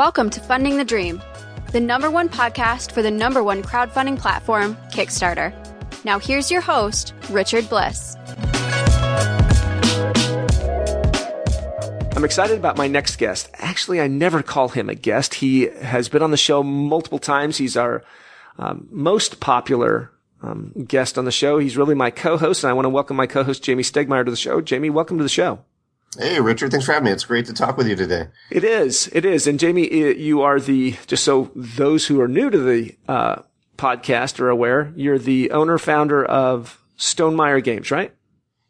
[0.00, 1.20] Welcome to Funding the Dream,
[1.72, 5.52] the number one podcast for the number one crowdfunding platform, Kickstarter.
[6.06, 8.16] Now, here's your host, Richard Bliss.
[12.16, 13.50] I'm excited about my next guest.
[13.52, 15.34] Actually, I never call him a guest.
[15.34, 17.58] He has been on the show multiple times.
[17.58, 18.02] He's our
[18.58, 20.10] um, most popular
[20.42, 21.58] um, guest on the show.
[21.58, 24.36] He's really my co-host, and I want to welcome my co-host Jamie Stegmaier to the
[24.38, 24.62] show.
[24.62, 25.58] Jamie, welcome to the show.
[26.18, 26.70] Hey, Richard.
[26.72, 27.12] Thanks for having me.
[27.12, 28.28] It's great to talk with you today.
[28.50, 29.08] It is.
[29.12, 29.46] It is.
[29.46, 33.42] And Jamie, you are the, just so those who are new to the, uh,
[33.76, 38.12] podcast are aware, you're the owner, founder of Stonemaier Games, right?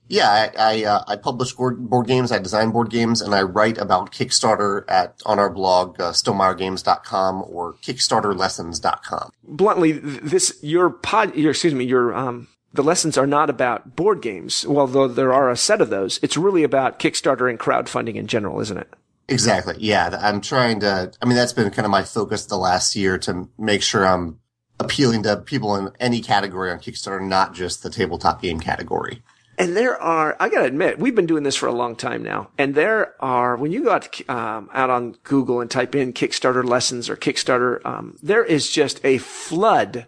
[0.07, 3.43] Yeah, I I, uh, I publish board, board games, I design board games, and I
[3.43, 9.31] write about Kickstarter at on our blog uh, stonemaiergames.com or kickstarterlessons.com.
[9.45, 14.23] Bluntly, this your pod, your excuse me, your um the lessons are not about board
[14.23, 14.67] games.
[14.67, 18.27] Well, though there are a set of those, it's really about Kickstarter and crowdfunding in
[18.27, 18.93] general, isn't it?
[19.29, 19.77] Exactly.
[19.79, 20.19] Yeah.
[20.21, 23.49] I'm trying to, I mean, that's been kind of my focus the last year to
[23.59, 24.41] make sure I'm
[24.81, 29.23] appealing to people in any category on Kickstarter, not just the tabletop game category.
[29.59, 32.49] And there are, I gotta admit, we've been doing this for a long time now.
[32.57, 36.65] And there are, when you go out, um, out on Google and type in Kickstarter
[36.65, 40.07] lessons or Kickstarter, um, there is just a flood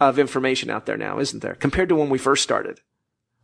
[0.00, 1.54] of information out there now, isn't there?
[1.54, 2.80] Compared to when we first started.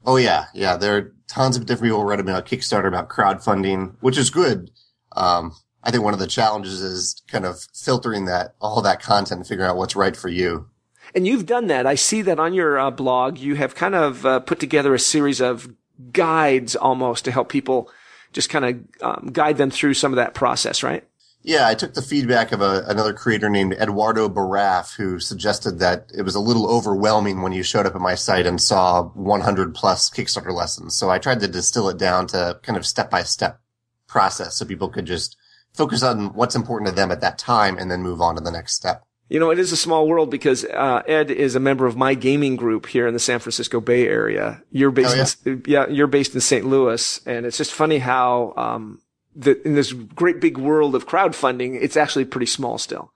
[0.05, 0.77] Oh yeah, yeah.
[0.77, 4.71] There are tons of different people writing about Kickstarter, about crowdfunding, which is good.
[5.13, 9.41] Um, I think one of the challenges is kind of filtering that all that content
[9.41, 10.69] and figuring out what's right for you.
[11.15, 11.87] And you've done that.
[11.87, 13.39] I see that on your uh, blog.
[13.39, 15.73] You have kind of uh, put together a series of
[16.13, 17.91] guides almost to help people
[18.33, 21.05] just kind of um, guide them through some of that process, right?
[21.47, 26.11] Yeah, I took the feedback of a, another creator named Eduardo Baraf, who suggested that
[26.13, 29.73] it was a little overwhelming when you showed up at my site and saw 100
[29.73, 30.97] plus Kickstarter lessons.
[30.97, 33.61] So I tried to distill it down to kind of step by step
[34.09, 35.37] process so people could just
[35.73, 38.51] focus on what's important to them at that time and then move on to the
[38.51, 39.05] next step.
[39.29, 42.15] You know, it is a small world because uh, Ed is a member of my
[42.15, 44.65] gaming group here in the San Francisco Bay Area.
[44.73, 45.53] You're based, oh, yeah?
[45.53, 46.67] In, yeah, you're based in St.
[46.67, 49.01] Louis, and it's just funny how um,
[49.37, 53.13] the, in this great big world of crowdfunding, it's actually pretty small still.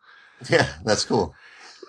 [0.49, 1.35] Yeah, that's cool.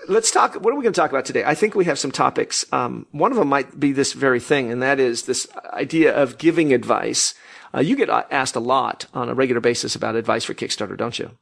[0.07, 0.55] Let's talk.
[0.55, 1.43] What are we going to talk about today?
[1.45, 2.65] I think we have some topics.
[2.73, 6.37] Um, one of them might be this very thing, and that is this idea of
[6.37, 7.35] giving advice.
[7.73, 11.19] Uh, you get asked a lot on a regular basis about advice for Kickstarter, don't
[11.19, 11.37] you?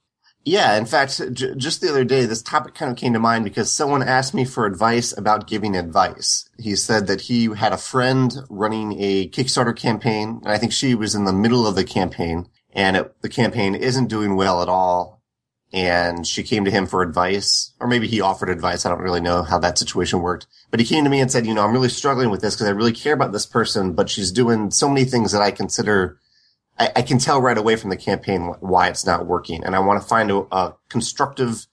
[0.45, 3.43] Yeah, in fact, j- just the other day, this topic kind of came to mind
[3.43, 6.49] because someone asked me for advice about giving advice.
[6.57, 10.95] He said that he had a friend running a Kickstarter campaign, and I think she
[10.95, 14.69] was in the middle of the campaign, and it, the campaign isn't doing well at
[14.69, 15.19] all.
[15.71, 18.85] And she came to him for advice, or maybe he offered advice.
[18.85, 21.45] I don't really know how that situation worked, but he came to me and said,
[21.45, 24.09] you know, I'm really struggling with this because I really care about this person, but
[24.09, 26.17] she's doing so many things that I consider,
[26.79, 29.63] I, I can tell right away from the campaign why it's not working.
[29.63, 31.67] And I want to find a, a constructive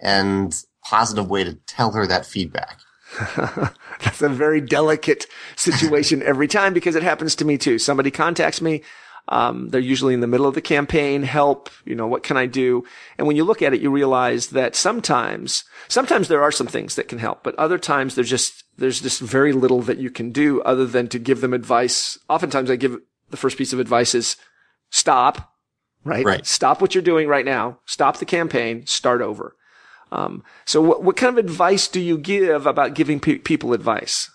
[0.00, 2.78] and positive way to tell her that feedback.
[3.36, 7.78] That's a very delicate situation every time because it happens to me too.
[7.78, 8.82] Somebody contacts me.
[9.28, 11.22] Um, they're usually in the middle of the campaign.
[11.22, 12.84] Help, you know, what can I do?
[13.16, 16.96] And when you look at it, you realize that sometimes, sometimes there are some things
[16.96, 20.32] that can help, but other times there's just, there's just very little that you can
[20.32, 22.18] do other than to give them advice.
[22.28, 22.98] Oftentimes I give
[23.30, 24.36] the first piece of advice is
[24.90, 25.52] stop,
[26.04, 26.24] right?
[26.24, 26.46] Right.
[26.46, 27.78] Stop what you're doing right now.
[27.86, 28.86] Stop the campaign.
[28.86, 29.56] Start over.
[30.12, 34.28] Um, so what, what kind of advice do you give about giving pe- people advice?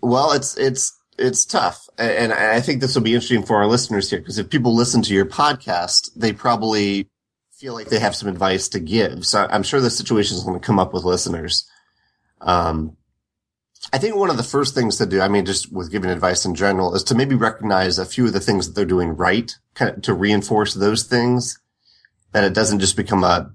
[0.00, 1.88] Well, it's, it's, it's tough.
[1.98, 5.02] And I think this will be interesting for our listeners here because if people listen
[5.02, 7.08] to your podcast, they probably
[7.52, 9.24] feel like they have some advice to give.
[9.24, 11.68] So I'm sure the situation is going to come up with listeners.
[12.40, 12.96] Um,
[13.92, 16.44] I think one of the first things to do, I mean, just with giving advice
[16.44, 19.56] in general, is to maybe recognize a few of the things that they're doing right,
[19.74, 21.58] kind of to reinforce those things,
[22.32, 23.50] that it doesn't just become a,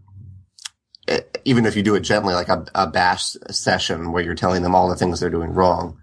[1.44, 4.76] even if you do it gently, like a, a bash session where you're telling them
[4.76, 5.98] all the things they're doing wrong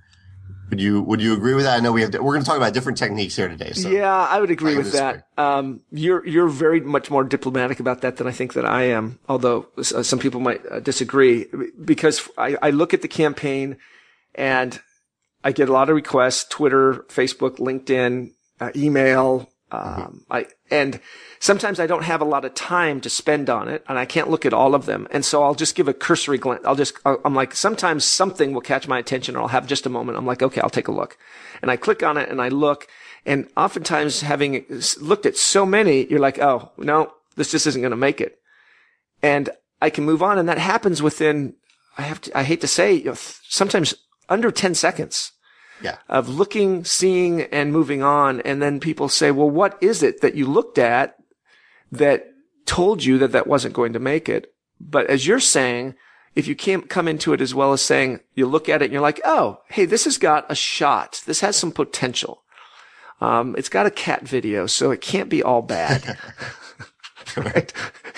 [0.71, 1.77] would you would you agree with that?
[1.77, 3.73] I know we have we're going to talk about different techniques here today.
[3.73, 5.29] So yeah, I would agree I with that.
[5.39, 9.19] Um, you're you're very much more diplomatic about that than I think that I am.
[9.29, 11.47] Although uh, some people might uh, disagree,
[11.85, 13.77] because I, I look at the campaign
[14.35, 14.81] and
[15.45, 19.49] I get a lot of requests: Twitter, Facebook, LinkedIn, uh, email.
[19.73, 20.03] Mm-hmm.
[20.03, 21.01] Um, I and
[21.41, 24.31] sometimes I don't have a lot of time to spend on it and I can't
[24.31, 25.09] look at all of them.
[25.11, 26.65] And so I'll just give a cursory glance.
[26.65, 29.91] I'll just, I'm like, sometimes something will catch my attention or I'll have just a
[29.91, 30.19] moment.
[30.19, 31.19] I'm like, okay, I'll take a look.
[31.63, 32.87] And I click on it and I look.
[33.25, 34.65] And oftentimes having
[35.01, 38.39] looked at so many, you're like, oh, no, this just isn't going to make it.
[39.23, 39.51] And
[39.83, 40.39] I can move on.
[40.39, 41.55] And that happens within,
[41.99, 43.95] I have to, I hate to say, you know, sometimes
[44.29, 45.33] under 10 seconds.
[45.83, 45.99] Yeah.
[46.09, 48.41] Of looking, seeing, and moving on.
[48.41, 51.19] And then people say, well, what is it that you looked at
[51.93, 52.33] that
[52.67, 54.53] told you that that wasn't going to make it.
[54.79, 55.95] But as you're saying,
[56.35, 58.93] if you can't come into it as well as saying, you look at it and
[58.93, 61.23] you're like, oh, hey, this has got a shot.
[61.25, 62.43] This has some potential.
[63.21, 66.19] Um, it's got a cat video, so it can't be all bad.
[67.37, 67.73] right?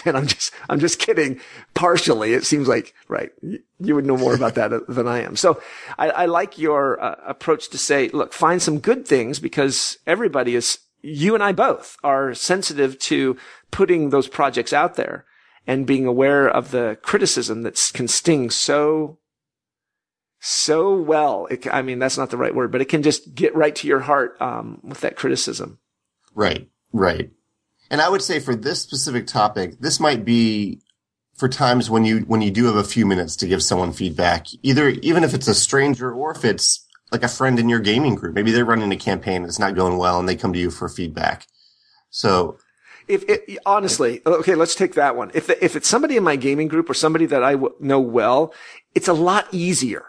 [0.09, 1.41] And I'm just, I'm just kidding.
[1.75, 3.31] Partially, it seems like, right.
[3.43, 5.37] You would know more about that than I am.
[5.37, 5.61] So
[5.99, 10.55] I, I like your uh, approach to say, look, find some good things because everybody
[10.55, 13.37] is, you and I both are sensitive to
[13.71, 15.25] putting those projects out there
[15.67, 19.19] and being aware of the criticism that can sting so
[20.41, 21.47] so well.
[21.51, 23.89] It, I mean, that's not the right word, but it can just get right to
[23.89, 25.79] your heart um, with that criticism.
[26.35, 27.31] Right, right.
[27.91, 30.81] And I would say for this specific topic, this might be
[31.37, 34.47] for times when you when you do have a few minutes to give someone feedback,
[34.63, 38.15] either even if it's a stranger or if it's like a friend in your gaming
[38.15, 38.35] group.
[38.35, 40.89] Maybe they're running a campaign that's not going well and they come to you for
[40.89, 41.47] feedback.
[42.11, 42.59] So
[43.07, 45.31] if it, honestly, okay, let's take that one.
[45.33, 48.53] If if it's somebody in my gaming group or somebody that I w- know well,
[48.95, 50.07] it's a lot easier.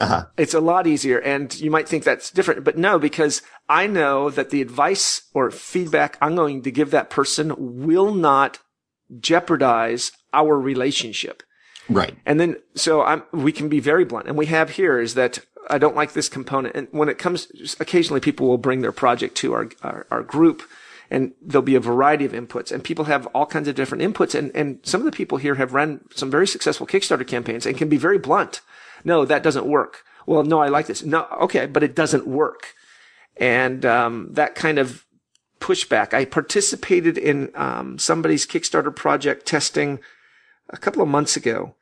[0.00, 0.26] Uh-huh.
[0.36, 4.30] It's a lot easier, and you might think that's different, but no, because I know
[4.30, 8.60] that the advice or feedback I'm going to give that person will not
[9.20, 11.42] jeopardize our relationship.
[11.88, 12.14] Right.
[12.26, 14.28] And then, so I'm, we can be very blunt.
[14.28, 15.40] And we have here is that
[15.70, 16.76] I don't like this component.
[16.76, 17.48] And when it comes,
[17.80, 20.62] occasionally people will bring their project to our, our, our group
[21.10, 24.34] and there'll be a variety of inputs and people have all kinds of different inputs.
[24.34, 27.76] And, and some of the people here have run some very successful Kickstarter campaigns and
[27.76, 28.60] can be very blunt.
[29.04, 30.04] No, that doesn't work.
[30.26, 31.02] Well, no, I like this.
[31.02, 32.74] No, okay, but it doesn't work.
[33.36, 35.06] And, um, that kind of
[35.60, 36.12] pushback.
[36.12, 40.00] I participated in, um, somebody's Kickstarter project testing
[40.70, 41.74] a couple of months ago.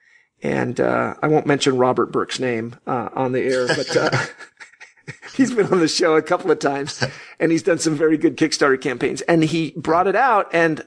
[0.43, 4.11] And, uh, I won't mention Robert Burke's name, uh, on the air, but, uh,
[5.35, 7.03] he's been on the show a couple of times
[7.39, 10.87] and he's done some very good Kickstarter campaigns and he brought it out and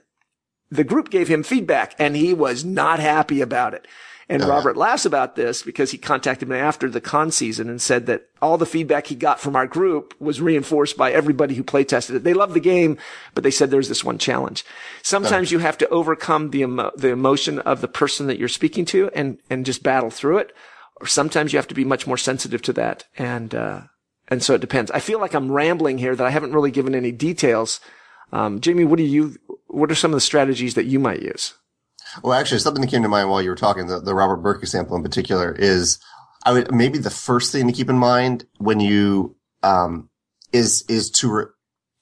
[0.69, 3.87] the group gave him feedback and he was not happy about it.
[4.31, 4.51] And uh-huh.
[4.51, 8.27] Robert laughs about this because he contacted me after the con season and said that
[8.43, 12.15] all the feedback he got from our group was reinforced by everybody who play tested
[12.15, 12.23] it.
[12.23, 12.99] They loved the game,
[13.33, 14.63] but they said there's this one challenge.
[15.01, 15.53] Sometimes uh-huh.
[15.53, 19.09] you have to overcome the emo- the emotion of the person that you're speaking to
[19.15, 20.55] and and just battle through it.
[21.01, 23.05] Or sometimes you have to be much more sensitive to that.
[23.17, 23.81] And uh,
[24.27, 24.91] and so it depends.
[24.91, 27.79] I feel like I'm rambling here that I haven't really given any details.
[28.31, 29.37] Um, Jamie, what do you?
[29.67, 31.55] What are some of the strategies that you might use?
[32.23, 34.61] Well, actually, something that came to mind while you were talking, the, the Robert Burke
[34.61, 35.99] example in particular, is
[36.45, 40.09] I would maybe the first thing to keep in mind when you um,
[40.51, 41.45] is is to re-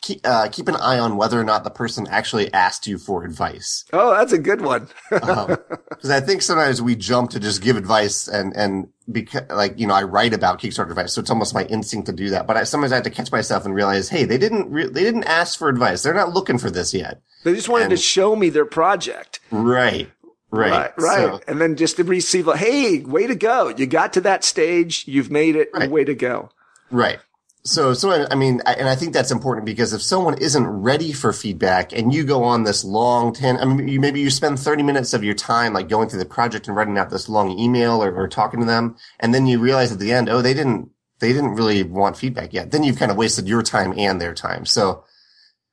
[0.08, 3.26] keep uh, keep an eye on whether or not the person actually asked you for
[3.26, 3.84] advice.
[3.92, 4.88] Oh, that's a good one.
[5.10, 9.78] Because um, I think sometimes we jump to just give advice and and because like
[9.78, 12.48] you know I write about Kickstarter advice, so it's almost my instinct to do that.
[12.48, 15.04] But I, sometimes I have to catch myself and realize, hey, they didn't re- they
[15.04, 16.04] didn't ask for advice.
[16.04, 17.22] They're not looking for this yet.
[17.44, 19.42] They just wanted and, to show me their project.
[19.52, 20.10] Right.
[20.50, 20.72] Right.
[20.72, 20.98] Right.
[20.98, 21.18] right.
[21.18, 23.68] So, and then just to receive, like, hey, way to go.
[23.68, 25.04] You got to that stage.
[25.06, 25.70] You've made it.
[25.74, 25.92] Right.
[25.92, 26.52] Way to go.
[26.90, 27.20] Right.
[27.68, 31.34] So, so, I mean, and I think that's important because if someone isn't ready for
[31.34, 34.84] feedback and you go on this long 10, I mean, you, maybe you spend 30
[34.84, 38.02] minutes of your time like going through the project and writing out this long email
[38.02, 38.96] or, or talking to them.
[39.20, 42.54] And then you realize at the end, oh, they didn't, they didn't really want feedback
[42.54, 42.72] yet.
[42.72, 44.66] Then you've kind of wasted your time and their time.
[44.66, 45.04] So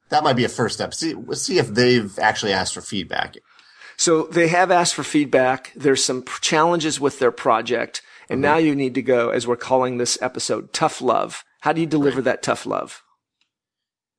[0.08, 0.94] that might be a first step.
[0.94, 3.36] See, see if they've actually asked for feedback.
[3.96, 5.72] So they have asked for feedback.
[5.76, 8.02] There's some challenges with their project.
[8.28, 8.42] And mm-hmm.
[8.42, 11.44] now you need to go, as we're calling this episode, tough love.
[11.64, 12.24] How do you deliver right.
[12.26, 13.02] that tough love?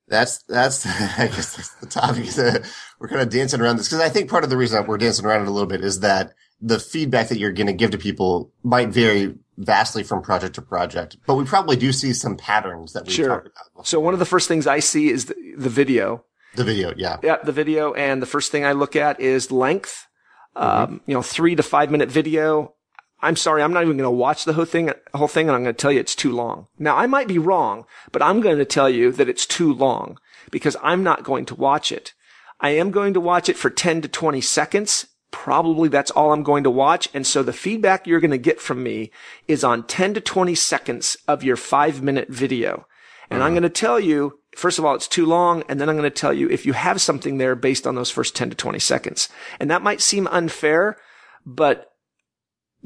[0.08, 0.84] That's, that's,
[1.18, 2.26] I guess that's the topic.
[2.98, 5.24] we're kind of dancing around this because I think part of the reason we're dancing
[5.24, 7.98] around it a little bit is that the feedback that you're going to give to
[7.98, 12.94] people might vary vastly from project to project, but we probably do see some patterns
[12.94, 13.28] that we sure.
[13.28, 13.86] talked about.
[13.86, 16.24] So one of the first things I see is the, the video.
[16.56, 17.18] The video, yeah.
[17.22, 17.92] Yeah, the video.
[17.92, 20.08] And the first thing I look at is length.
[20.56, 20.92] Mm-hmm.
[20.94, 22.74] Um, you know, three to five minute video.
[23.20, 25.62] I'm sorry, I'm not even going to watch the whole thing, whole thing, and I'm
[25.62, 26.66] going to tell you it's too long.
[26.78, 30.18] Now, I might be wrong, but I'm going to tell you that it's too long
[30.50, 32.12] because I'm not going to watch it.
[32.60, 35.06] I am going to watch it for 10 to 20 seconds.
[35.30, 37.08] Probably that's all I'm going to watch.
[37.14, 39.10] And so the feedback you're going to get from me
[39.48, 42.86] is on 10 to 20 seconds of your five minute video.
[43.28, 43.54] And I'm mm-hmm.
[43.54, 45.62] going to tell you first of all, it's too long.
[45.68, 48.10] And then I'm going to tell you if you have something there based on those
[48.10, 49.28] first 10 to 20 seconds.
[49.60, 50.96] And that might seem unfair,
[51.44, 51.92] but,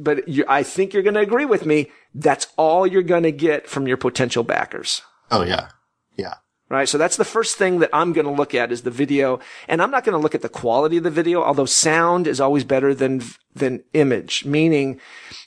[0.03, 1.91] but you, I think you're going to agree with me.
[2.15, 5.03] That's all you're going to get from your potential backers.
[5.31, 5.69] Oh, yeah.
[6.17, 6.35] Yeah.
[6.69, 6.89] Right.
[6.89, 9.41] So that's the first thing that I'm going to look at is the video.
[9.69, 12.41] And I'm not going to look at the quality of the video, although sound is
[12.41, 13.23] always better than,
[13.55, 14.45] than image.
[14.45, 15.01] Meaning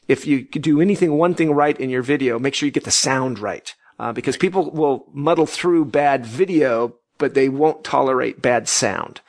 [0.07, 2.91] if you do anything, one thing right in your video, make sure you get the
[2.91, 8.67] sound right uh, because people will muddle through bad video, but they won't tolerate bad
[8.67, 9.21] sound.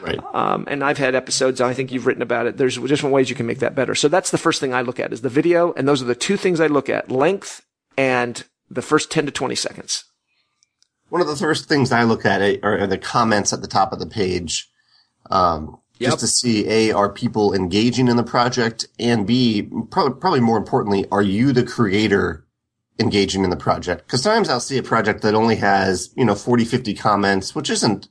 [0.00, 0.20] Right.
[0.32, 2.56] Um, and I've had episodes, I think you've written about it.
[2.56, 3.94] There's different ways you can make that better.
[3.94, 5.72] So that's the first thing I look at is the video.
[5.72, 7.64] And those are the two things I look at, length
[7.96, 10.04] and the first 10 to 20 seconds.
[11.08, 13.98] One of the first things I look at are, the comments at the top of
[13.98, 14.68] the page.
[15.30, 16.10] Um, Yep.
[16.10, 18.86] just to see A, are people engaging in the project?
[19.00, 22.44] And B, probably, probably more importantly, are you the creator
[23.00, 24.06] engaging in the project?
[24.06, 27.68] Cause sometimes I'll see a project that only has, you know, 40, 50 comments, which
[27.68, 28.08] isn't,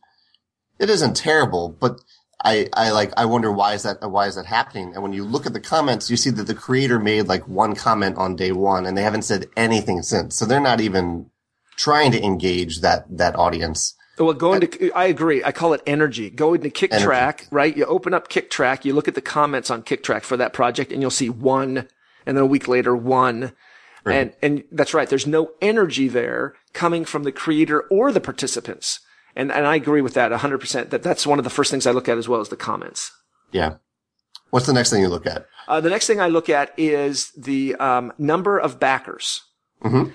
[0.79, 2.01] it isn't terrible, but
[2.43, 4.93] I, I like, I wonder why is that, why is that happening?
[4.93, 7.75] And when you look at the comments, you see that the creator made like one
[7.75, 10.35] comment on day one and they haven't said anything since.
[10.35, 11.31] So they're not even
[11.75, 13.95] trying to engage that, that audience.
[14.19, 15.43] Well, go into, I agree.
[15.43, 16.29] I call it energy.
[16.29, 17.05] Going to Kick Energy.
[17.05, 17.75] Track, right?
[17.75, 21.01] You open up Kicktraq, you look at the comments on Kicktraq for that project and
[21.01, 21.87] you'll see one
[22.25, 23.53] and then a week later one.
[24.03, 24.15] Right.
[24.15, 25.09] And, and that's right.
[25.09, 28.99] There's no energy there coming from the creator or the participants.
[29.37, 31.91] And, and I agree with that 100% that that's one of the first things I
[31.91, 33.11] look at as well as the comments.
[33.51, 33.75] Yeah.
[34.49, 35.45] What's the next thing you look at?
[35.67, 39.41] Uh, the next thing I look at is the um, number of backers.
[39.83, 40.13] Mhm.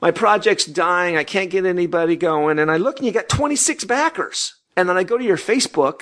[0.00, 1.16] My project's dying.
[1.16, 2.58] I can't get anybody going.
[2.58, 4.54] And I look and you got 26 backers.
[4.76, 6.00] And then I go to your Facebook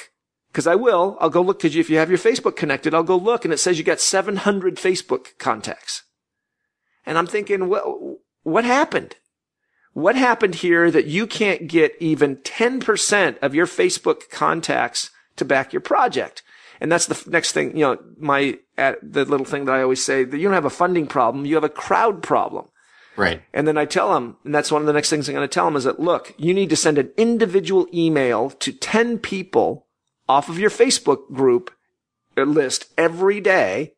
[0.50, 1.18] because I will.
[1.20, 3.59] I'll go look because if you have your Facebook connected, I'll go look and it
[3.59, 6.04] says you got 700 Facebook contacts.
[7.04, 9.16] And I'm thinking, well, what happened?
[10.00, 15.73] What happened here that you can't get even 10% of your Facebook contacts to back
[15.73, 16.42] your project?
[16.80, 20.25] And that's the next thing, you know, my, the little thing that I always say
[20.25, 21.45] that you don't have a funding problem.
[21.45, 22.69] You have a crowd problem.
[23.16, 23.42] Right.
[23.52, 25.52] And then I tell them, and that's one of the next things I'm going to
[25.52, 29.87] tell them is that, look, you need to send an individual email to 10 people
[30.26, 31.71] off of your Facebook group
[32.38, 33.95] uh, list every day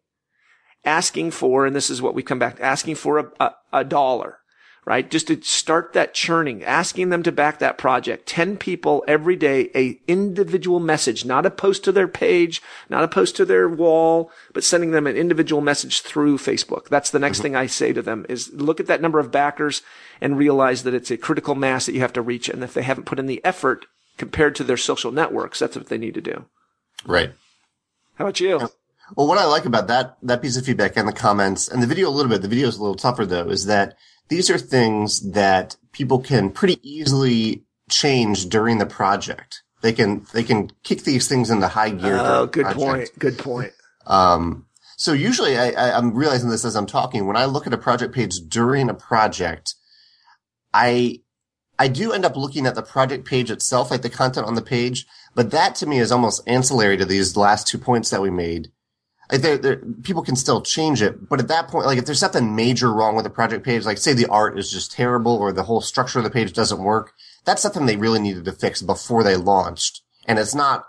[0.84, 3.84] asking for, and this is what we come back, to, asking for a, a, a
[3.84, 4.38] dollar,
[4.84, 5.10] right?
[5.10, 8.26] Just to start that churning, asking them to back that project.
[8.26, 12.60] 10 people every day, a individual message, not a post to their page,
[12.90, 16.88] not a post to their wall, but sending them an individual message through Facebook.
[16.88, 17.42] That's the next mm-hmm.
[17.42, 19.82] thing I say to them is look at that number of backers
[20.20, 22.48] and realize that it's a critical mass that you have to reach.
[22.48, 23.86] And if they haven't put in the effort
[24.18, 26.46] compared to their social networks, that's what they need to do.
[27.06, 27.32] Right.
[28.16, 28.68] How about you?
[29.16, 31.86] Well, what I like about that, that piece of feedback and the comments and the
[31.86, 33.96] video a little bit, the video is a little tougher though, is that
[34.32, 39.62] these are things that people can pretty easily change during the project.
[39.82, 42.16] They can, they can kick these things into high gear.
[42.18, 43.10] Oh, good point.
[43.18, 43.72] Good point.
[44.06, 44.64] Um,
[44.96, 47.26] so usually I, I, I'm realizing this as I'm talking.
[47.26, 49.74] When I look at a project page during a project,
[50.72, 51.20] I,
[51.78, 54.62] I do end up looking at the project page itself, like the content on the
[54.62, 58.30] page, but that to me is almost ancillary to these last two points that we
[58.30, 58.72] made.
[59.30, 62.18] Like there, there, people can still change it, but at that point, like if there's
[62.18, 65.52] something major wrong with the project page, like say the art is just terrible or
[65.52, 67.12] the whole structure of the page doesn't work,
[67.44, 70.02] that's something they really needed to fix before they launched.
[70.26, 70.86] And it's not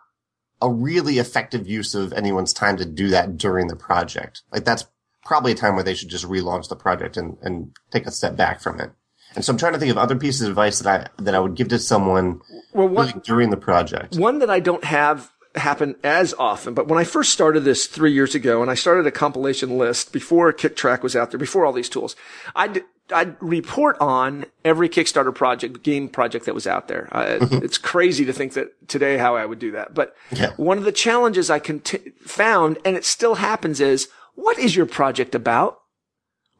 [0.61, 4.41] a really effective use of anyone's time to do that during the project.
[4.51, 4.85] Like that's
[5.25, 8.35] probably a time where they should just relaunch the project and, and take a step
[8.35, 8.91] back from it.
[9.35, 11.39] And so I'm trying to think of other pieces of advice that I, that I
[11.39, 12.41] would give to someone
[12.73, 14.15] Well, what, during the project.
[14.15, 18.11] One that I don't have happen as often, but when I first started this three
[18.11, 21.73] years ago and I started a compilation list before Kicktraq was out there, before all
[21.73, 22.15] these tools,
[22.55, 22.83] I'd,
[23.13, 27.07] I'd report on every Kickstarter project, game project that was out there.
[27.11, 29.93] Uh, it's crazy to think that today how I would do that.
[29.93, 30.53] But Yeah.
[30.57, 35.35] one of the challenges I found, and it still happens is, what is your project
[35.35, 35.79] about?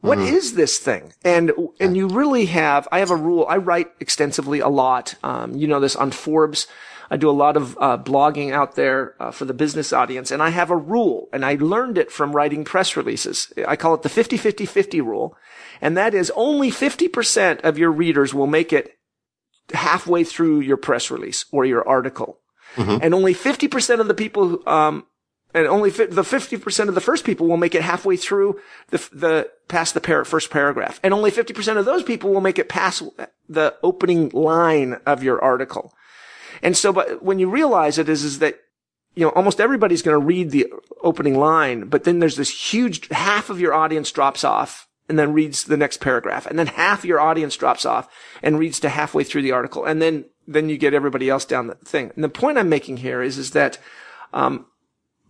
[0.01, 1.13] What is this thing?
[1.23, 3.45] And, and you really have, I have a rule.
[3.47, 5.15] I write extensively a lot.
[5.23, 6.67] Um, you know this on Forbes.
[7.09, 10.41] I do a lot of uh, blogging out there uh, for the business audience, and
[10.41, 13.51] I have a rule, and I learned it from writing press releases.
[13.67, 15.35] I call it the 50-50-50 rule,
[15.81, 18.97] and that is only 50% of your readers will make it
[19.73, 22.39] halfway through your press release or your article,
[23.01, 25.05] and only 50% of the people um,
[25.53, 28.97] and only fi- the 50% of the first people will make it halfway through the,
[29.13, 30.99] the, past the par- first paragraph.
[31.03, 33.03] And only 50% of those people will make it past
[33.47, 35.93] the opening line of your article.
[36.61, 38.59] And so, but when you realize it is, is that,
[39.15, 40.67] you know, almost everybody's going to read the
[41.01, 45.33] opening line, but then there's this huge, half of your audience drops off and then
[45.33, 46.45] reads the next paragraph.
[46.45, 48.07] And then half your audience drops off
[48.41, 49.85] and reads to halfway through the article.
[49.85, 52.11] And then, then you get everybody else down the thing.
[52.15, 53.77] And the point I'm making here is, is that,
[54.33, 54.65] um,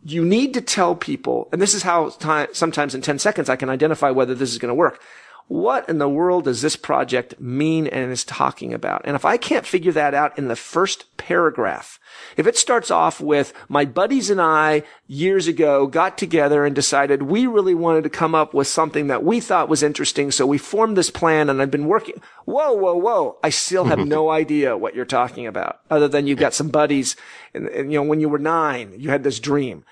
[0.05, 3.55] you need to tell people, and this is how ti sometimes in 10 seconds I
[3.55, 5.01] can identify whether this is going to work.
[5.47, 9.01] What in the world does this project mean and is talking about?
[9.05, 11.99] And if I can't figure that out in the first paragraph,
[12.37, 17.23] if it starts off with my buddies and I years ago got together and decided
[17.23, 20.31] we really wanted to come up with something that we thought was interesting.
[20.31, 22.21] So we formed this plan and I've been working.
[22.45, 23.37] Whoa, whoa, whoa.
[23.43, 27.15] I still have no idea what you're talking about other than you've got some buddies
[27.53, 29.85] and, and you know, when you were nine, you had this dream.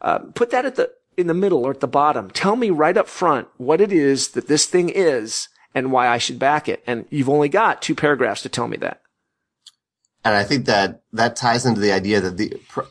[0.00, 2.30] Uh, put that at the, in the middle or at the bottom.
[2.30, 6.18] Tell me right up front what it is that this thing is and why I
[6.18, 6.82] should back it.
[6.86, 9.02] And you've only got two paragraphs to tell me that.
[10.24, 12.50] And I think that that ties into the idea that the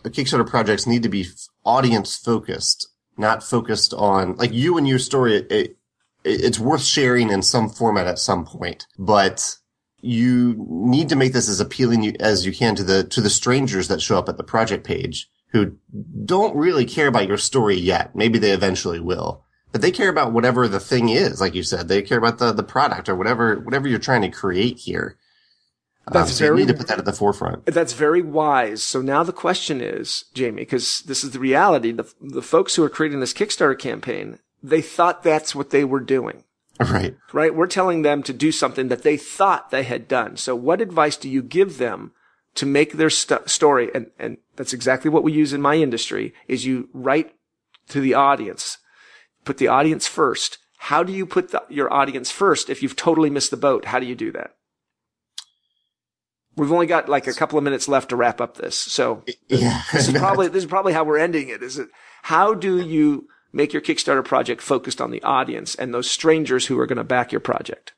[0.10, 1.26] Kickstarter projects need to be
[1.64, 5.38] audience focused, not focused on like you and your story.
[5.38, 5.78] It, it,
[6.24, 9.56] it's worth sharing in some format at some point, but
[10.02, 13.88] you need to make this as appealing as you can to the to the strangers
[13.88, 15.78] that show up at the project page who
[16.26, 18.16] don't really care about your story yet.
[18.16, 21.40] Maybe they eventually will, but they care about whatever the thing is.
[21.40, 24.30] Like you said, they care about the, the product or whatever, whatever you're trying to
[24.30, 25.18] create here.
[26.10, 27.66] That's um, so very, you need to put that at the forefront.
[27.66, 28.82] That's very wise.
[28.82, 31.92] So now the question is, Jamie, because this is the reality.
[31.92, 36.00] The, the folks who are creating this Kickstarter campaign, they thought that's what they were
[36.00, 36.44] doing.
[36.80, 37.16] Right.
[37.34, 37.56] Right.
[37.56, 40.38] We're telling them to do something that they thought they had done.
[40.38, 42.12] So what advice do you give them
[42.58, 43.90] to make their st- story?
[43.96, 47.34] And, and that's exactly what we use in my industry is you write
[47.90, 48.78] to the audience,
[49.46, 50.58] put the audience first.
[50.80, 53.86] How do you put the, your audience first if you've totally missed the boat?
[53.86, 54.52] How do you do that?
[56.56, 58.78] We've only got like a couple of minutes left to wrap up this.
[58.78, 59.84] So yeah.
[59.94, 61.62] this is probably, this is probably how we're ending it.
[61.62, 61.90] Is it,
[62.24, 66.80] how do you make your Kickstarter project focused on the audience and those strangers who
[66.80, 67.94] are going to back your project?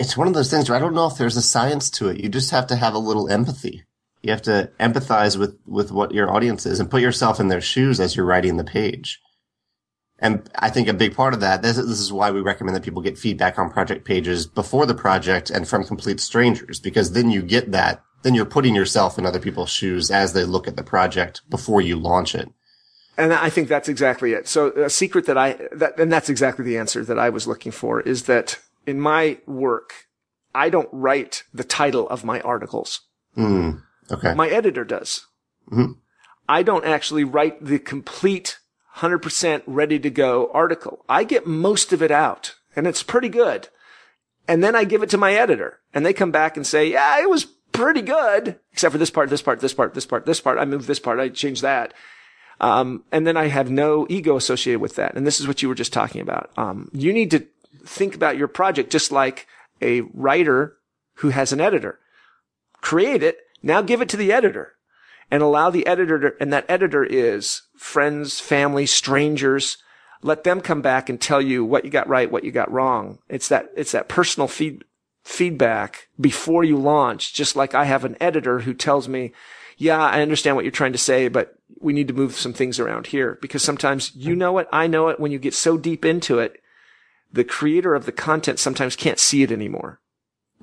[0.00, 2.18] It's one of those things where I don't know if there's a science to it.
[2.18, 3.84] You just have to have a little empathy.
[4.22, 7.60] You have to empathize with, with what your audience is and put yourself in their
[7.60, 9.20] shoes as you're writing the page.
[10.18, 12.82] And I think a big part of that, this, this is why we recommend that
[12.82, 17.30] people get feedback on project pages before the project and from complete strangers, because then
[17.30, 20.76] you get that, then you're putting yourself in other people's shoes as they look at
[20.76, 22.48] the project before you launch it.
[23.18, 24.48] And I think that's exactly it.
[24.48, 27.72] So a secret that I, that, and that's exactly the answer that I was looking
[27.72, 28.58] for is that
[28.90, 30.06] in my work,
[30.54, 33.00] I don't write the title of my articles.
[33.36, 34.34] Mm, okay.
[34.34, 35.26] My editor does.
[35.70, 35.92] Mm-hmm.
[36.48, 38.58] I don't actually write the complete
[38.96, 41.04] 100% ready to go article.
[41.08, 43.68] I get most of it out and it's pretty good.
[44.48, 47.20] And then I give it to my editor and they come back and say, yeah,
[47.22, 50.40] it was pretty good, except for this part, this part, this part, this part, this
[50.40, 50.58] part.
[50.58, 51.20] I moved this part.
[51.20, 51.94] I changed that.
[52.60, 55.14] Um, and then I have no ego associated with that.
[55.14, 56.50] And this is what you were just talking about.
[56.56, 57.46] Um, you need to
[57.84, 59.46] think about your project just like
[59.80, 60.76] a writer
[61.16, 61.98] who has an editor.
[62.80, 63.38] Create it.
[63.62, 64.74] Now give it to the editor
[65.30, 69.78] and allow the editor to, and that editor is friends, family, strangers.
[70.22, 73.18] Let them come back and tell you what you got right, what you got wrong.
[73.28, 74.84] It's that, it's that personal feed,
[75.22, 79.32] feedback before you launch, just like I have an editor who tells me,
[79.76, 82.78] yeah, I understand what you're trying to say, but we need to move some things
[82.78, 85.18] around here because sometimes you know it, I know it.
[85.18, 86.59] When you get so deep into it,
[87.32, 90.00] the creator of the content sometimes can't see it anymore.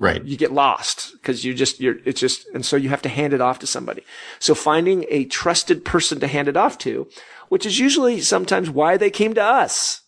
[0.00, 0.24] Right.
[0.24, 3.32] You get lost because you just, you're, it's just, and so you have to hand
[3.32, 4.04] it off to somebody.
[4.38, 7.08] So finding a trusted person to hand it off to,
[7.48, 10.02] which is usually sometimes why they came to us.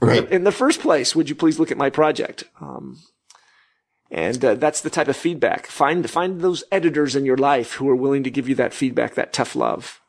[0.00, 0.28] Right.
[0.30, 2.44] In the first place, would you please look at my project?
[2.60, 2.98] Um,
[4.10, 5.66] and uh, that's the type of feedback.
[5.66, 9.14] Find find those editors in your life who are willing to give you that feedback,
[9.14, 10.00] that tough love.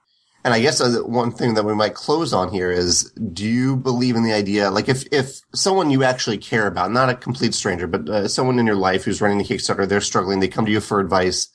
[0.46, 3.76] And I guess uh, one thing that we might close on here is, do you
[3.76, 7.56] believe in the idea, like if, if someone you actually care about, not a complete
[7.56, 10.68] stranger, but uh, someone in your life who's running a Kickstarter, they're struggling, they come
[10.68, 11.48] to you for advice.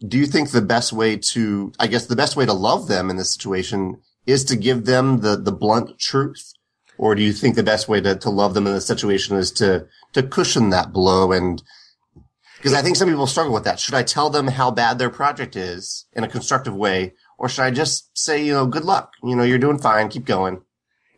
[0.00, 3.10] Do you think the best way to, I guess the best way to love them
[3.10, 6.54] in this situation is to give them the, the blunt truth?
[6.96, 9.52] Or do you think the best way to, to love them in this situation is
[9.52, 11.62] to, to cushion that blow and,
[12.56, 13.80] because I think some people struggle with that.
[13.80, 17.14] Should I tell them how bad their project is in a constructive way?
[17.38, 19.12] Or should I just say, you know, good luck.
[19.22, 20.08] You know, you're doing fine.
[20.08, 20.62] Keep going.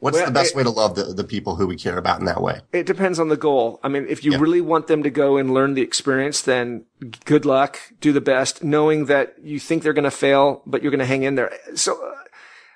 [0.04, 2.20] What's well, the best it, way to love the, the people who we care about
[2.20, 2.60] in that way?
[2.74, 3.80] It depends on the goal.
[3.82, 6.84] I mean, if you really want them to go and learn the experience, then
[7.24, 10.90] good luck, do the best, knowing that you think they're going to fail, but you're
[10.90, 11.54] going to hang in there.
[11.74, 12.16] So uh,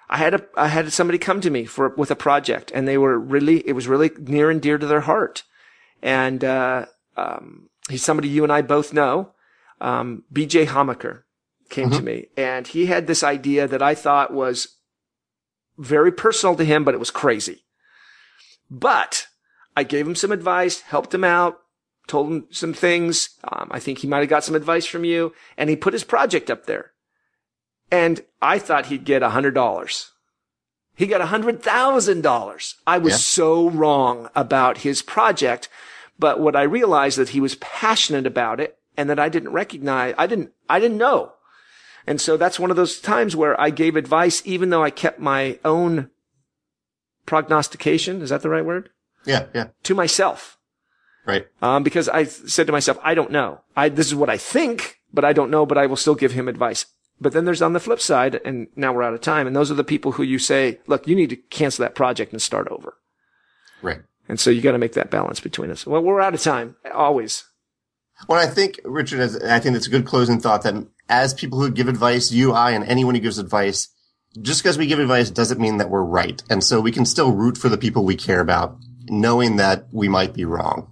[0.09, 2.97] I had a, I had somebody come to me for, with a project and they
[2.97, 5.43] were really, it was really near and dear to their heart.
[6.01, 6.87] And, uh,
[7.19, 9.33] um, he's somebody you and I both know,
[9.83, 11.27] um, BJ Hamaker
[11.69, 11.99] came mm-hmm.
[11.99, 14.77] to me and he had this idea that I thought was
[15.77, 17.65] very personal to him, but it was crazy.
[18.71, 19.27] But
[19.77, 21.59] I gave him some advice, helped him out,
[22.07, 23.31] told him some things.
[23.45, 26.05] Um, I think he might have got some advice from you and he put his
[26.05, 26.93] project up there
[27.91, 30.13] and I thought he'd get a hundred dollars.
[30.95, 32.75] He got a $100,000.
[32.85, 33.19] I was Yeah.
[33.19, 35.69] so wrong about his project.
[36.19, 40.17] But what I realized that he was passionate about it and that I didn't recognize,
[40.19, 41.35] I didn't, I didn't know.
[42.09, 45.21] And so that's one of those times where I gave advice, even though I kept
[45.21, 46.09] my own
[47.27, 48.23] prognostication.
[48.23, 48.89] Is that the right word?
[49.25, 50.59] Yeah, yeah, To myself.
[51.27, 51.47] right.
[51.61, 53.61] Um, because I said to myself, I don't know.
[53.77, 56.33] I, this is what I think, but I don't know, but I will still give
[56.33, 56.87] him advice.
[57.21, 59.47] But then there's on the flip side, and now we're out of time.
[59.47, 62.33] And those are the people who you say, look, you need to cancel that project
[62.33, 62.95] and start over.
[63.83, 64.01] Right.
[64.29, 65.87] And so you got to make that balance between us.
[65.87, 66.77] Well, we're out of time.
[66.95, 67.45] Always.
[68.29, 70.75] Well, I think, Richard, I think that's a good closing thought that
[71.09, 73.89] as people who give advice, you, I, and anyone who gives advice,
[74.41, 76.43] just because we give advice doesn't mean that we're right.
[76.51, 78.77] And so we can still root for the people we care about,
[79.09, 80.91] knowing that we might be wrong.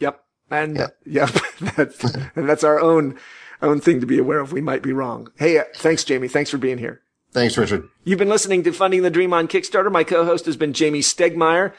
[0.00, 0.22] Yep.
[0.50, 1.30] And yep.
[1.76, 3.18] that's, and that's our own,
[3.60, 4.52] own thing to be aware of.
[4.52, 5.30] We might be wrong.
[5.36, 6.28] Hey, uh, thanks, Jamie.
[6.28, 7.02] Thanks for being here.
[7.32, 7.88] Thanks, Richard.
[8.04, 9.90] You've been listening to Funding the Dream on Kickstarter.
[9.90, 11.74] My co-host has been Jamie Stegmaier.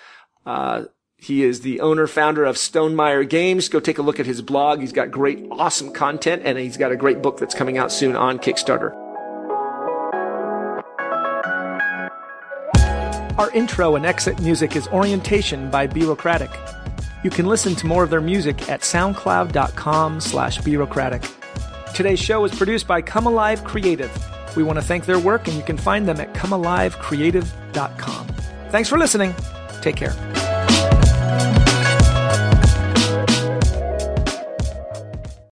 [0.45, 0.85] Uh,
[1.17, 3.69] he is the owner, founder of Stonemaier Games.
[3.69, 4.79] Go take a look at his blog.
[4.79, 8.15] He's got great, awesome content, and he's got a great book that's coming out soon
[8.15, 8.93] on Kickstarter.
[13.37, 16.51] Our intro and exit music is Orientation by Bureaucratic.
[17.23, 21.23] You can listen to more of their music at soundcloud.com slash bureaucratic.
[21.93, 24.11] Today's show is produced by Come Alive Creative.
[24.55, 28.27] We want to thank their work, and you can find them at comealivecreative.com.
[28.69, 29.33] Thanks for listening.
[29.81, 30.44] Take care.